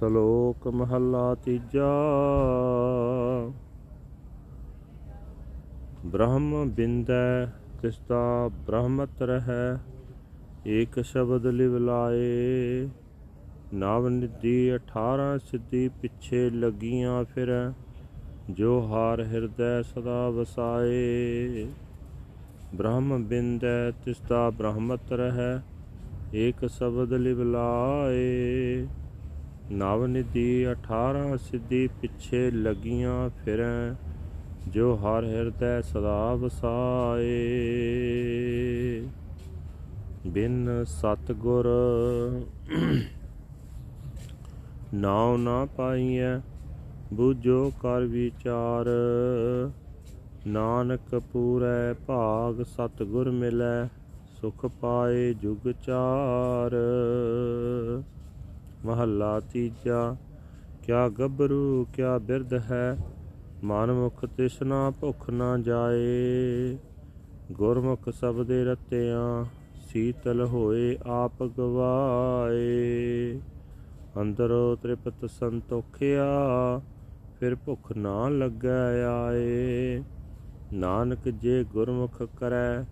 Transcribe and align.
ਸ਼ਲੋਕ 0.00 0.68
ਮਹੱਲਾ 0.68 1.34
ਤੀਜਾ। 1.34 1.88
ਬ੍ਰਹਮ 6.06 6.70
ਬਿੰਦੈ 6.70 7.46
ਤਿਸਤਾ 7.82 8.48
ਬ੍ਰਹਮਤ 8.48 9.22
ਰਹੈ, 9.22 9.78
ਏਕ 10.66 11.00
ਸ਼ਬਦ 11.04 11.46
ਲਿਵ 11.46 11.76
ਲਾਏ। 11.76 12.88
ਨਵ 13.74 14.08
ਨਿਧੀ 14.08 14.74
18 14.74 15.38
ਸਿੱਧੀ 15.38 15.88
ਪਿੱਛੇ 15.88 16.50
ਲੱਗੀਆਂ 16.50 17.24
ਫਿਰ, 17.24 17.72
ਜੋ 18.50 18.80
ਹਾਰ 18.80 19.20
ਹਿਰਦੈ 19.20 19.82
ਸਦਾ 19.82 20.28
ਵਸਾਏ। 20.30 21.66
ਬ੍ਰਹਮ 22.74 23.24
ਬਿੰਦੈ 23.24 23.90
ਤਿਸਤਾ 23.90 24.50
ਬ੍ਰਹਮਤ 24.50 25.12
ਰਹੈ, 25.12 25.62
ਏਕ 26.34 26.68
ਸ਼ਬਦ 26.68 27.12
ਲਿਵ 27.12 27.42
ਲਾਏ। 27.42 28.86
ਨਵ 29.72 30.06
ਨਿਧੀ 30.06 30.66
18 30.70 31.36
ਸਿੱਧੀ 31.36 31.88
ਪਿੱਛੇ 32.00 32.50
ਲੱਗੀਆਂ 32.50 33.30
ਫਿਰੈ, 33.44 33.94
ਜੋ 34.68 34.94
ਹਰ 34.96 35.24
ਹਿਰਦੈ 35.24 35.80
ਸਦਾ 35.80 36.34
ਵਸਾਏ। 36.34 37.28
ਬਿਨ 40.26 40.84
ਸਤਗੁਰ 40.84 41.68
ਨਾਉ 44.94 45.36
ਨਾ 45.36 45.64
ਪਾਈਐ, 45.76 46.36
ਬੂਝੋ 47.12 47.72
ਕਰ 47.82 48.00
ਵਿਚਾਰ। 48.00 48.86
ਨਾਨਕ 50.46 51.18
ਪੂਰੈ 51.32 51.92
ਭਾਗ 52.06 52.62
ਸਤਗੁਰ 52.62 53.30
ਮਿਲੈ, 53.30 53.88
ਸੁਖ 54.40 54.66
ਪਾਏ 54.66 55.34
ਜੁਗ 55.34 55.72
ਚਾਰ। 55.72 56.76
ਮਹੱਲਾ 58.84 59.40
ਤੀਜਾ, 59.40 60.16
ਕਿਆ 60.82 61.08
ਗੱਭਰੂ, 61.08 61.86
ਕਿਆ 61.94 62.18
ਬਿਰਧ 62.18 62.54
ਹੈ, 62.54 62.96
ਮਨਮੁਖ 63.64 64.24
ਤਿਸਨਾ 64.24 64.90
ਭੁਖ 64.90 65.30
ਨਾ 65.30 65.58
ਜਾਏ। 65.58 66.76
ਗੁਰਮੁਖ 67.52 68.08
ਸਬਦੇ 68.10 68.64
ਰਤਿਆਂ, 68.64 69.44
ਸੀਤਲ 69.88 70.44
ਹੋਏ 70.44 70.98
ਆਪ 71.06 71.42
ਗਵਾਏ। 71.42 73.38
ਅੰਦਰੋ 74.20 74.76
ਤ੍ਰਿਪਤ 74.76 75.30
ਸੰਤੋਖਿਆ 75.30 76.26
ਫਿਰ 77.40 77.54
ਭੁਖ 77.54 77.92
ਨਾ 77.92 78.28
ਲੱਗੈ 78.28 79.04
ਆਏ। 79.04 80.02
ਨਾਨਕ 80.72 81.28
ਜੇ 81.28 81.64
ਗੁਰਮੁਖ 81.64 82.22
ਕਰੈ, 82.22 82.84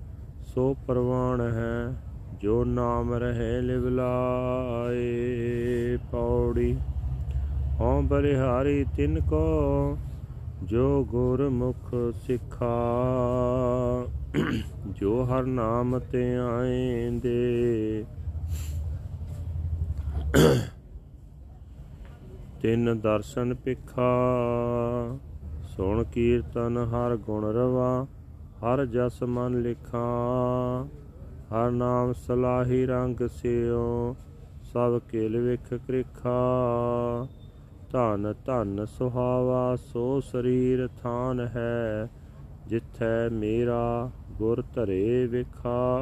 ਸੋ 0.47 0.77
ਪਰਵਾਨ 0.86 1.41
ਹੈ। 1.41 2.08
ਜੋ 2.41 2.64
ਨਾਮ 2.64 3.14
ਰਹੇ 3.14 3.61
ਲਿਵ 3.61 3.89
ਲਾਏ 3.89 5.98
ਪੌੜੀ, 6.11 6.77
ਹਉ 7.81 8.03
ਬਲਿਹਾਰੀ 8.03 8.86
ਤਿਨ 8.97 9.20
ਕੋ, 9.20 9.99
ਜੋ 10.65 11.04
ਗੁਰਮੁਖ 11.04 12.15
ਸਿਖਾ। 12.15 12.87
ਜੋ 14.91 15.25
ਹਰ 15.25 15.44
ਨਾਮ 15.44 15.99
ਤੇ 15.99 16.37
ਆਏਂਦੇ, 16.37 18.04
ਤਿੰਨ 22.62 23.00
ਦਰਸ਼ਨ 23.00 23.55
ਪਿਖਾ 23.55 24.10
ਸੁਣ 25.76 26.05
ਕੀਰਤਨ 26.05 26.84
ਹਰ 26.84 27.16
ਗੁਣ 27.16 27.44
ਰਵਾ, 27.44 28.06
ਹਰ 28.62 28.87
ਜਸ 28.87 29.22
ਮਨ 29.22 29.62
ਲਿਖਾ। 29.62 30.06
ਹਰ 31.53 31.70
ਨਾਮ 31.70 32.12
ਸਲਾਹੀ 32.12 32.86
ਰੰਗ 32.86 33.26
ਸਿਓ, 33.28 34.16
ਸਭ 34.72 34.98
ਕੇਲ 34.98 35.36
ਵਿਖ 35.41 35.75
ਕ੍ਰਿਖਾ। 35.75 36.38
ਧਨ 37.92 38.34
ਧਨ 38.44 38.86
ਸੁਹਾਵਾ, 38.86 39.76
ਸੋ 39.76 40.20
ਸਰੀਰ 40.20 40.88
ਥਾਨ 41.03 41.41
ਹੈ, 41.41 42.10
ਜਿੱਥੈ 42.66 43.28
ਮੇਰਾ 43.28 44.10
ਗੁਰ 44.32 44.64
ਧਰੇ 44.75 45.26
ਵਿਖਾ। 45.26 45.98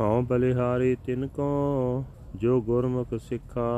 ਹਉ 0.00 0.22
ਬਲਿਹਾਰੀ 0.22 0.96
ਤਿਨ 0.96 1.26
ਕੋ, 1.26 2.04
ਜੋ 2.36 2.60
ਗੁਰਮੁਖ 2.60 3.14
ਸਿੱਖਾ। 3.18 3.70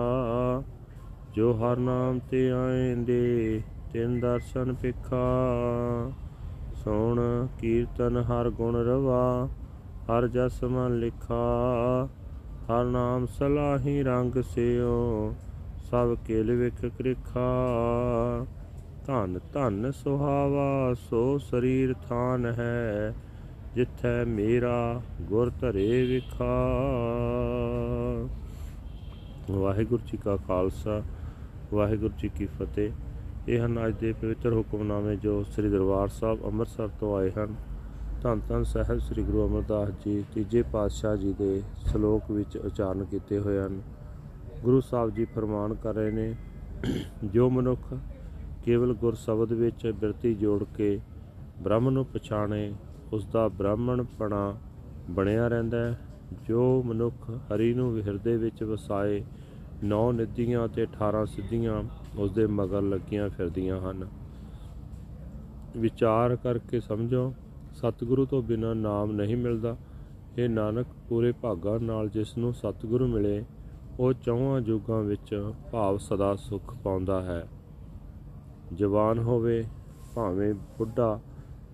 ਜੋ 1.34 1.52
ਹਰ 1.52 1.76
ਨਾਮ 1.76 2.18
ਤੇ 2.18 2.50
ਆਏਂਦੇ 2.50 3.62
ਤਿਨ 3.92 4.20
ਦਰਸ਼ਨ 4.20 4.74
ਪਿਖਾ 4.74 5.26
ਸੋਣ, 6.86 7.46
ਕੀਰਤਨ 7.58 8.16
ਹਰ 8.16 8.50
ਗੁਣ 8.50 8.76
ਰਵਾ, 8.76 9.48
ਹਰ 10.04 10.26
ਜਸ 10.28 10.64
ਮਨ 10.64 10.98
ਲਿਖਾ, 10.98 12.08
ਹਰ 12.66 12.84
ਨਾਮ 12.84 13.26
ਸਲਾਹੀ 13.26 14.02
ਰੰਗ 14.02 14.42
ਸਿਓ, 14.42 15.34
ਸਭ 15.90 16.16
ਕੇਲ 16.26 16.52
ਵਿਖ 16.52 16.86
ਕ੍ਰਿਖਾ। 16.86 17.48
ਧਨ 19.06 19.40
ਧਨ 19.52 19.92
ਸੁਹਾਵਾ, 19.92 20.94
ਸੋ 20.94 21.38
ਸਰੀਰ 21.38 21.94
ਥਾਨ 22.08 22.46
ਹੈ, 22.46 23.14
ਜਿੱਥੈ 23.74 24.24
ਮੇਰਾ 24.24 25.00
ਗੁਰ 25.22 25.52
ਧਰੇ 25.60 26.06
ਵਿਖਾ। 26.06 26.54
ਵਾਹਿਗੁਰੂ 29.50 30.06
ਜੀ 30.06 30.18
ਕਾ 30.18 30.36
ਖਾਲਸਾ, 30.36 31.02
ਵਾਹਿਗੁਰੂ 31.74 32.14
ਜੀ 32.18 32.28
ਕੀ 32.28 32.46
ਫਤਿਹ। 32.46 32.92
ਇਹ 33.48 33.60
ਹਨ 33.60 33.86
ਅੱਜ 33.86 33.94
ਦੇ 33.94 34.12
ਪਵਿੱਤਰ 34.12 34.52
ਹੁਕਮਨਾਮੇ 34.52 35.16
ਜੋ 35.16 35.42
ਸ੍ਰੀ 35.42 35.68
ਦਰਬਾਰ 35.68 36.08
ਸਾਹਿਬ 36.08 36.44
ਅੰਮ੍ਰਿਤਸਰ 36.44 36.88
ਤੋਂ 37.00 37.16
ਆਏ 37.16 37.30
ਹਨ। 37.30 37.54
ਧੰਨ 38.22 38.40
ਧੰਨ 38.48 38.64
ਸਾਹਿਬ 38.64 38.98
ਸ੍ਰੀ 38.98 39.22
ਗੁਰੂ 39.22 39.46
ਅਮਰਦਾਸ 39.46 39.88
ਜੀ, 40.06 40.24
ਤੀਜੇ 40.34 40.62
ਪਾਤਸ਼ਾਹ 40.62 41.16
ਜੀ 41.16 41.32
ਦੇ 41.32 41.62
ਸ਼ਲੋਕ 41.86 42.30
ਵਿੱਚ 42.30 42.56
ਉਚਾਰਨ 42.56 43.04
ਕੀਤੇ 43.04 43.38
ਹੋਏ 43.38 43.58
ਹਨ। 43.58 43.80
ਗੁਰੂ 44.64 44.80
ਸਾਹਿਬ 44.80 45.14
ਜੀ 45.14 45.24
ਫਰਮਾਨ 45.24 45.74
ਕਰ 45.74 45.94
ਰਹੇ 45.94 46.10
ਨੇ, 46.10 46.34
ਜੋ 47.24 47.50
ਮਨੁੱਖ 47.50 47.94
ਕੇਵਲ 48.64 48.94
ਗੁਰ 48.94 49.14
ਸ਼ਬਦ 49.14 49.52
ਵਿੱਚ 49.52 49.86
ਬਿਰਤੀ 50.00 50.34
ਜੋੜ 50.34 50.64
ਕੇ 50.76 51.00
ਬ੍ਰਹਮ 51.62 51.90
ਨੂੰ 51.90 52.06
ਪਛਾਣੇ 52.06 52.72
ਉਸ 53.12 53.26
ਦਾ 53.26 53.48
ਬ੍ਰਾਹਮਣਪਣਾ 53.48 54.54
ਬਣਿਆ 55.10 55.48
ਰਹਿੰਦਾ 55.48 55.78
ਹੈ। 55.78 55.98
ਜੋ 56.48 56.82
ਮਨੁੱਖ 56.86 57.30
ਹਰੀ 57.30 57.74
ਨੂੰ 57.74 57.96
ਹਿਰਦੇ 57.98 58.36
ਵਿੱਚ 58.36 58.62
ਵਸਾਏ 58.62 59.22
ਨੌ 59.84 60.12
ਨਿਧੀਆਂ 60.12 60.68
ਤੇ 60.68 60.82
18 60.82 61.26
ਸਿੱਧੀਆਂ 61.26 61.82
ਉਸ 62.18 62.32
ਦੇ 62.32 62.46
ਮਗਰ 62.46 62.82
ਲੱਗੀਆਂ 62.82 63.28
ਫਿਰਦੀਆਂ 63.28 63.80
ਹਨ। 63.80 64.08
ਵਿਚਾਰ 65.76 66.36
ਕਰਕੇ 66.36 66.80
ਸਮਝੋ, 66.80 67.34
ਸਤਿਗੁਰੂ 67.72 68.26
ਤੋਂ 68.26 68.42
ਬਿਨਾ 68.42 68.74
ਨਾਮ 68.74 69.12
ਨਹੀਂ 69.12 69.36
ਮਿਲਦਾ। 69.36 69.76
ਇਹ 70.38 70.48
ਨਾਨਕ, 70.48 70.86
ਪੂਰੇ 71.08 71.32
ਭਾਗਾਂ 71.32 71.80
ਨਾਲ 71.80 72.08
ਜਿਸ 72.08 72.38
ਨੂੰ 72.38 72.54
ਸਤਿਗੁਰੂ 72.54 73.06
ਮਿਲੇ, 73.06 73.44
ਉਹ 74.00 74.12
ਚੌਹਾਂ 74.12 74.60
ਯੁੱਗਾਂ 74.60 75.02
ਵਿੱਚ 75.02 75.52
ਭਾਵ 75.72 75.98
ਸਦਾ 75.98 76.36
ਸੁਖ 76.36 76.74
ਪਾਉਂਦਾ 76.74 77.22
ਹੈ। 77.22 77.48
ਜਵਾਨ 78.74 79.18
ਹੋਵੇ, 79.18 79.64
ਭਾਵੇਂ 80.14 80.54
ਬੁੱਢਾ, 80.54 81.20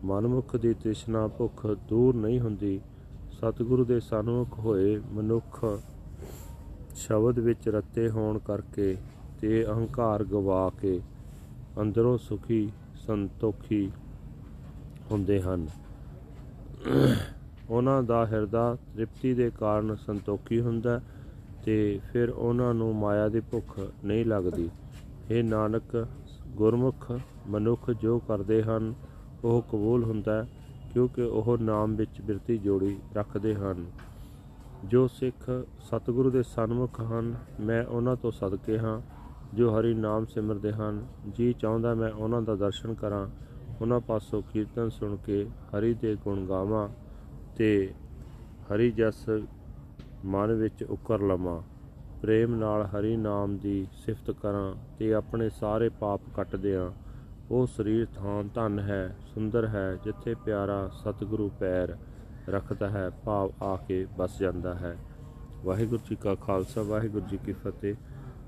ਮਨਮੁਖ 0.04 0.56
ਦੀ 0.56 0.74
ਤ੍ਰਿਸ਼ਨਾ 0.74 1.26
ਭੁੱਖ 1.26 1.66
ਦੂਰ 1.66 2.14
ਨਹੀਂ 2.14 2.40
ਹੁੰਦੀ। 2.40 2.80
ਸਤਿਗੁਰੂ 3.32 3.84
ਦੇ 3.84 4.00
ਸਨਮੁਖ 4.00 4.58
ਹੋਏ 4.58 5.00
ਮਨੁੱਖ 5.12 5.80
ਸ਼ਬਦ 6.94 7.38
ਵਿੱਚ 7.38 7.68
ਰੱਤੇ 7.68 8.08
ਹੋਣ 8.10 8.38
ਕਰਕੇ 8.38 8.96
ਤੇ 9.40 9.64
ਅਹੰਕਾਰ 9.66 10.24
ਗਵਾ 10.24 10.70
ਕੇ 10.80 11.00
ਅੰਦਰੋਂ 11.80 12.18
ਸੁਖੀ 12.18 12.70
ਸੰਤੋਖੀ 13.06 13.90
ਹੁੰਦੇ 15.10 15.40
ਹਨ। 15.42 15.66
ਉਹਨਾਂ 17.70 18.02
ਦਾ 18.02 18.26
ਹਿਰਦਾ 18.26 18.76
ਤ੍ਰਿਪਤੀ 18.94 19.34
ਦੇ 19.34 19.50
ਕਾਰਨ 19.50 19.96
ਸੰਤੋਖੀ 19.96 20.60
ਹੁੰਦਾ 20.60 21.00
ਤੇ 21.64 22.00
ਫਿਰ 22.12 22.30
ਉਹਨਾਂ 22.30 22.74
ਨੂੰ 22.74 22.94
ਮਾਇਆ 22.96 23.28
ਦੀ 23.28 23.40
ਭੁੱਖ 23.40 23.80
ਨਹੀਂ 24.04 24.24
ਲੱਗਦੀ। 24.26 24.70
ਇਹ 25.30 25.44
ਨਾਨਕ, 25.44 26.06
ਗੁਰਮੁਖ, 26.48 27.12
ਮਨੁੱਖ 27.48 27.90
ਜੋ 27.90 28.18
ਕਰਦੇ 28.18 28.62
ਹਨ, 28.62 28.94
ਉਹ 29.44 29.62
ਕਬੂਲ 29.62 30.04
ਹੁੰਦਾ 30.04 30.46
ਕਿਉਂਕਿ 30.92 31.22
ਉਹ 31.22 31.58
ਨਾਮ 31.58 31.96
ਵਿੱਚ 31.96 32.20
ਬਿਰਤੀ 32.20 32.58
ਜੋੜੀ 32.58 32.96
ਰੱਖਦੇ 33.14 33.54
ਹਨ। 33.54 33.84
ਜੋ 34.84 35.08
ਸਿੱਖ 35.08 35.64
ਸਤਿਗੁਰੂ 35.80 36.30
ਦੇ 36.30 36.42
ਸਨਮੁਖ 36.42 37.00
ਹਨ, 37.00 37.34
ਮੈਂ 37.60 37.84
ਉਹਨਾਂ 37.84 38.16
ਤੋਂ 38.16 38.30
ਸਦਕੇ 38.30 38.78
ਹਾਂ, 38.78 39.00
ਜੋ 39.54 39.80
ਹਰੀ 39.80 39.94
ਨਾਮ 39.94 40.26
ਸਿਮਰਦੇ 40.26 40.72
ਹਨ। 40.72 41.06
ਜੀ 41.34 41.52
ਚਾਹੁੰਦਾ 41.52 41.94
ਮੈਂ 41.94 42.12
ਉਹਨਾਂ 42.12 42.42
ਦਾ 42.42 42.54
ਦਰਸ਼ਨ 42.54 42.94
ਕਰਾਂ, 42.94 43.28
ਉਹਨਾਂ 43.80 44.00
ਪਾਸੋਂ 44.00 44.42
ਕੀਰਤਨ 44.52 44.90
ਸੁਣ 44.90 45.16
ਕੇ 45.16 45.44
ਹਰੀ 45.44 45.94
ਦੇ 45.94 46.16
ਗੁਣ 46.24 46.46
ਗਾਵਾਂ 46.46 46.88
ਤੇ 47.56 47.94
ਹਰੀ 48.72 48.90
ਜਸ 48.90 49.28
ਮਨ 50.24 50.52
ਵਿੱਚ 50.52 50.82
ਉਕਰ 50.82 51.20
ਲਵਾਂ। 51.20 51.62
ਪ੍ਰੇਮ 52.22 52.54
ਨਾਲ 52.54 52.82
ਹਰੀ 52.86 53.16
ਨਾਮ 53.16 53.56
ਦੀ 53.56 53.86
ਸਿਫਤ 53.94 54.30
ਕਰਾਂ 54.30 54.74
ਤੇ 54.98 55.14
ਆਪਣੇ 55.14 55.50
ਸਾਰੇ 55.50 55.88
ਪਾਪ 55.88 56.20
ਕੱਟ 56.36 56.56
ਦਿਆਂ। 56.56 56.90
ਉਹ 57.50 57.66
ਸਰੀਰ 57.66 58.06
ਥਾਂ 58.06 58.44
ਧਨ 58.54 58.78
ਹੈ, 58.78 59.16
ਸੁੰਦਰ 59.34 59.66
ਹੈ, 59.66 59.98
ਜਿੱਥੇ 60.04 60.34
ਪਿਆਰਾ 60.34 60.90
ਸਤਿਗੁਰੂ 60.94 61.50
ਪੈਰ। 61.60 61.96
ਰੱਖਦਾ 62.48 62.88
ਹੈ 62.90 63.08
ਭਾਵ 63.24 63.50
ਆ 63.62 63.76
ਕੇ 63.88 64.06
ਬਸ 64.18 64.38
ਜਾਂਦਾ 64.40 64.74
ਹੈ 64.74 64.96
ਵਾਹਿਗੁਰੂ 65.64 66.00
ਜੀ 66.08 66.16
ਕਾ 66.22 66.34
ਖਾਲਸਾ 66.46 66.82
ਵਾਹਿਗੁਰੂ 66.82 67.26
ਜੀ 67.30 67.38
ਕੀ 67.46 67.52
ਫਤਿਹ 67.66 67.94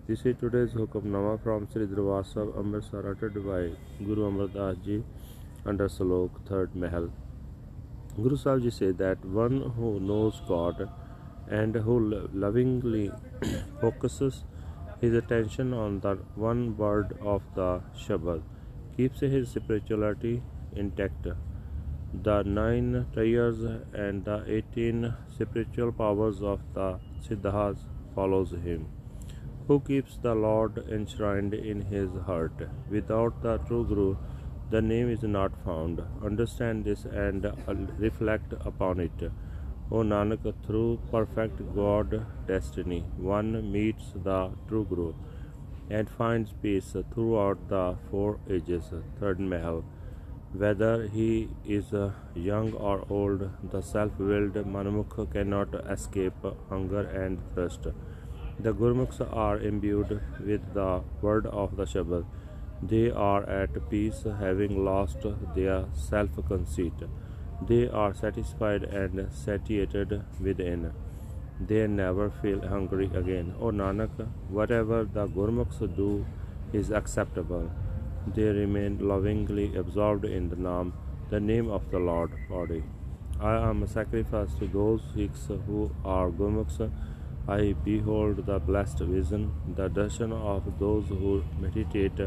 This 0.08 0.22
is 0.28 0.34
today's 0.40 0.72
Hukamnama 0.78 1.28
from 1.42 1.62
Sri 1.72 1.84
Darbar 1.90 2.16
Sahib 2.30 2.56
Amritsar 2.62 3.00
uttered 3.10 3.36
by 3.44 3.60
Guru 4.08 4.24
Amar 4.26 4.48
Das 4.56 4.80
Ji 4.88 4.96
under 5.72 5.86
Salok 5.94 6.34
third 6.50 6.74
Mahal. 6.82 7.06
Guru 8.18 8.36
Sahib 8.42 8.64
Ji 8.64 8.72
said 8.78 8.98
that 8.98 9.24
one 9.38 9.56
who 9.78 9.92
knows 10.00 10.42
God 10.50 10.82
and 11.60 11.78
who 11.86 11.96
lo- 12.10 12.20
lovingly 12.44 13.06
focuses 13.80 14.42
his 15.00 15.16
attention 15.22 15.72
on 15.72 15.98
the 16.00 16.14
one 16.46 16.62
word 16.76 17.16
of 17.36 17.48
the 17.54 17.70
Shabad 18.04 18.42
keeps 18.98 19.20
his 19.20 19.48
spirituality 19.48 20.36
intact. 20.76 21.32
The 22.22 22.42
nine 22.42 23.06
tires 23.14 23.60
and 23.92 24.24
the 24.24 24.44
eighteen 24.46 25.14
spiritual 25.28 25.92
powers 25.92 26.42
of 26.42 26.60
the 26.72 26.98
Siddhas 27.20 27.78
follows 28.14 28.52
him 28.52 28.86
who 29.66 29.80
keeps 29.80 30.18
the 30.18 30.34
Lord 30.34 30.78
enshrined 30.90 31.54
in 31.54 31.80
his 31.80 32.10
heart. 32.26 32.52
Without 32.90 33.42
the 33.42 33.58
true 33.58 33.84
Guru, 33.84 34.16
the 34.70 34.82
name 34.82 35.10
is 35.10 35.22
not 35.22 35.52
found. 35.64 36.02
Understand 36.22 36.84
this 36.84 37.04
and 37.04 37.46
uh, 37.46 37.52
reflect 37.98 38.52
upon 38.60 39.00
it. 39.00 39.30
O 39.90 39.96
Nanak, 39.96 40.54
through 40.66 41.00
perfect 41.10 41.58
God 41.74 42.26
destiny, 42.46 43.04
one 43.16 43.72
meets 43.72 44.12
the 44.14 44.50
true 44.68 44.84
Guru 44.84 45.14
and 45.90 46.08
finds 46.08 46.52
peace 46.62 46.96
throughout 47.12 47.68
the 47.68 47.96
four 48.10 48.38
ages. 48.48 48.90
Third 49.18 49.40
Mahal. 49.40 49.84
Whether 50.56 51.08
he 51.08 51.48
is 51.66 51.92
uh, 51.92 52.12
young 52.36 52.74
or 52.74 53.04
old, 53.10 53.50
the 53.72 53.80
self 53.82 54.12
willed 54.20 54.54
Manmukh 54.54 55.32
cannot 55.32 55.74
escape 55.90 56.46
hunger 56.68 57.00
and 57.00 57.40
thirst. 57.56 57.88
The 58.60 58.72
Gurmukhs 58.72 59.20
are 59.32 59.58
imbued 59.58 60.20
with 60.38 60.72
the 60.72 61.02
word 61.20 61.46
of 61.46 61.76
the 61.76 61.86
Shabad. 61.86 62.24
They 62.80 63.10
are 63.10 63.42
at 63.50 63.90
peace, 63.90 64.22
having 64.38 64.84
lost 64.84 65.26
their 65.56 65.86
self 65.92 66.30
conceit. 66.46 67.02
They 67.66 67.88
are 67.88 68.14
satisfied 68.14 68.84
and 68.84 69.26
satiated 69.32 70.22
within. 70.40 70.92
They 71.60 71.88
never 71.88 72.30
feel 72.30 72.60
hungry 72.68 73.10
again. 73.12 73.54
O 73.60 73.72
Nanak, 73.72 74.28
whatever 74.48 75.02
the 75.02 75.26
Gurmukhs 75.26 75.80
do 75.96 76.24
is 76.72 76.92
acceptable. 76.92 77.72
They 78.26 78.44
remain 78.44 79.06
lovingly 79.06 79.76
absorbed 79.76 80.24
in 80.24 80.48
the 80.48 80.56
name, 80.56 80.94
the 81.30 81.40
name 81.40 81.68
of 81.70 81.90
the 81.90 81.98
Lord 81.98 82.30
body. 82.48 82.82
I 83.38 83.56
am 83.68 83.82
a 83.82 83.86
sacrifice 83.86 84.54
to 84.54 84.66
those 84.66 85.02
Sikhs 85.14 85.48
who 85.66 85.90
are 86.04 86.30
Gurmukhs. 86.30 86.90
I 87.46 87.74
behold 87.84 88.46
the 88.46 88.58
blessed 88.58 89.00
vision, 89.00 89.52
the 89.76 89.90
darshan 89.90 90.32
of 90.32 90.78
those 90.78 91.08
who 91.08 91.44
meditate 91.60 92.20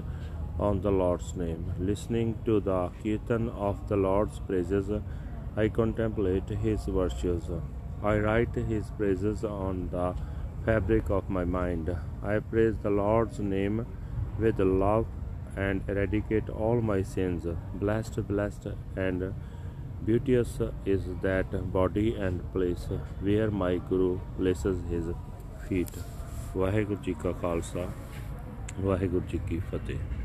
on 0.60 0.82
the 0.82 0.92
Lord's 0.92 1.36
name. 1.36 1.74
Listening 1.80 2.38
to 2.46 2.60
the 2.60 2.92
kirtan 3.02 3.50
of 3.50 3.88
the 3.88 3.98
Lord's 3.98 4.40
praises, 4.40 4.92
I 5.56 5.70
contemplate 5.70 6.50
his 6.50 6.86
virtues. 6.86 7.50
I 8.04 8.18
write 8.20 8.54
his 8.54 8.92
praises 8.92 9.44
on 9.44 9.90
the 9.90 10.14
fabric 10.64 11.10
of 11.10 11.30
my 11.30 11.46
mind. 11.46 11.96
I 12.22 12.38
praise 12.40 12.78
the 12.84 12.92
Lord's 12.92 13.40
name 13.40 13.88
with 14.40 14.60
love 14.60 15.08
and 15.57 15.83
eradicate 15.89 16.49
all 16.51 16.81
my 16.81 17.03
sins. 17.03 17.47
Blessed, 17.75 18.27
blessed, 18.29 18.69
and 18.97 19.33
beauteous 20.05 20.61
is 20.87 21.05
that 21.23 21.53
body 21.73 22.15
and 22.17 22.41
place 22.53 22.89
where 23.21 23.51
my 23.51 23.77
Guru 23.91 24.19
places 24.39 24.83
his 24.91 25.13
feet. 25.69 26.03
Waheguru 26.57 27.03
ji 27.05 27.13
ਕਾ 27.23 27.33
ਖਾਲਸਾ 27.43 27.87
ਵਾਹਿਗੁਰੂ 28.81 29.27
ਜੀ 29.29 29.39
ਕੀ 29.49 29.59
ਫਤਿਹ 29.71 30.16